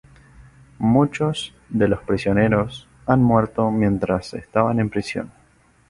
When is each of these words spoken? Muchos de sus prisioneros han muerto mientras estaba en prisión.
Muchos 0.79 1.53
de 1.69 1.87
sus 1.87 1.99
prisioneros 1.99 2.87
han 3.05 3.21
muerto 3.21 3.69
mientras 3.69 4.33
estaba 4.33 4.71
en 4.71 4.89
prisión. 4.89 5.31